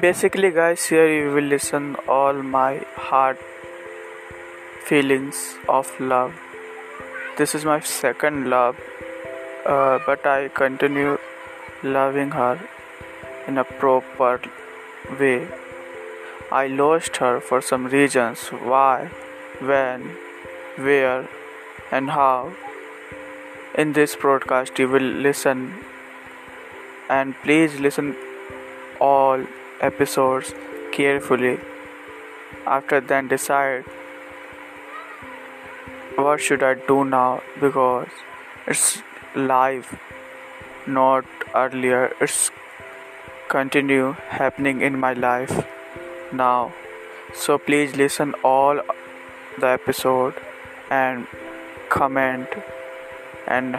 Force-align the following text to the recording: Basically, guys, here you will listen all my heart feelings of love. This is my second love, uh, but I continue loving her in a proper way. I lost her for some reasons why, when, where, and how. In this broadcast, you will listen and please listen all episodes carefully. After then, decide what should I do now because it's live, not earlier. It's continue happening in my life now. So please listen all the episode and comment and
Basically, 0.00 0.50
guys, 0.50 0.86
here 0.86 1.06
you 1.12 1.30
will 1.30 1.44
listen 1.44 1.94
all 2.08 2.32
my 2.32 2.78
heart 2.96 3.38
feelings 4.86 5.58
of 5.68 5.90
love. 6.00 6.32
This 7.36 7.54
is 7.54 7.66
my 7.66 7.80
second 7.80 8.48
love, 8.48 8.80
uh, 9.66 9.98
but 10.06 10.24
I 10.24 10.48
continue 10.48 11.18
loving 11.82 12.30
her 12.30 12.58
in 13.46 13.58
a 13.58 13.64
proper 13.64 14.40
way. 15.18 15.46
I 16.50 16.66
lost 16.68 17.18
her 17.18 17.38
for 17.38 17.60
some 17.60 17.86
reasons 17.88 18.48
why, 18.72 19.10
when, 19.58 20.16
where, 20.76 21.28
and 21.92 22.10
how. 22.10 22.52
In 23.74 23.92
this 23.92 24.16
broadcast, 24.16 24.78
you 24.78 24.88
will 24.88 25.14
listen 25.28 25.74
and 27.10 27.34
please 27.42 27.80
listen 27.80 28.16
all 28.98 29.44
episodes 29.80 30.54
carefully. 30.92 31.58
After 32.66 33.00
then, 33.00 33.28
decide 33.28 33.84
what 36.16 36.40
should 36.40 36.62
I 36.62 36.74
do 36.74 37.04
now 37.04 37.42
because 37.60 38.08
it's 38.66 39.02
live, 39.34 39.98
not 40.86 41.24
earlier. 41.54 42.12
It's 42.20 42.50
continue 43.48 44.12
happening 44.28 44.80
in 44.80 44.98
my 44.98 45.12
life 45.12 45.66
now. 46.32 46.72
So 47.34 47.58
please 47.58 47.96
listen 47.96 48.34
all 48.44 48.80
the 49.58 49.66
episode 49.68 50.34
and 50.90 51.26
comment 51.88 52.48
and 53.46 53.76